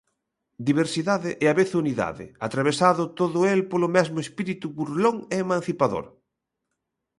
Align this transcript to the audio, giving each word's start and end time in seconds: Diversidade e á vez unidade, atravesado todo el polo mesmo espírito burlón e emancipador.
Diversidade 0.69 1.29
e 1.43 1.45
á 1.51 1.53
vez 1.59 1.69
unidade, 1.83 2.25
atravesado 2.47 3.03
todo 3.19 3.39
el 3.53 3.61
polo 3.71 3.87
mesmo 3.97 4.17
espírito 4.25 4.67
burlón 4.77 5.15
e 5.33 5.35
emancipador. 5.45 6.05